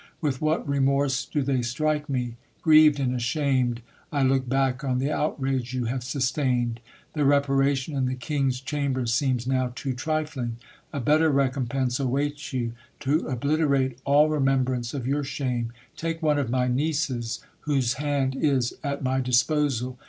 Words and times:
With 0.19 0.41
what 0.41 0.67
remorse 0.67 1.25
do 1.25 1.43
they 1.43 1.61
strike 1.61 2.09
me! 2.09 2.35
Grieved 2.63 2.99
and 2.99 3.13
ashamed, 3.15 3.83
I 4.11 4.23
look 4.23 4.49
back 4.49 4.83
on 4.83 4.97
the 4.97 5.11
outrage 5.11 5.75
you 5.75 5.85
have 5.85 6.03
sustained. 6.03 6.79
The 7.13 7.23
reparation 7.23 7.95
in 7.95 8.07
the 8.07 8.15
King's 8.15 8.59
chamber 8.61 9.05
seems 9.05 9.45
now 9.45 9.71
too 9.75 9.93
trifling. 9.93 10.57
A 10.91 10.99
better 10.99 11.29
recompense 11.29 11.99
awaits 11.99 12.51
you. 12.51 12.73
To 13.01 13.25
obliter 13.25 13.77
ate 13.79 13.99
all 14.03 14.27
remembrance 14.27 14.95
of 14.95 15.05
your 15.05 15.23
shame, 15.23 15.71
take 15.95 16.23
one 16.23 16.39
of 16.39 16.49
my 16.49 16.67
nieces 16.67 17.41
whose 17.59 17.93
hand 17.93 18.35
is 18.35 18.73
at 18.83 19.03
my. 19.03 19.19
disposal. 19.21 19.99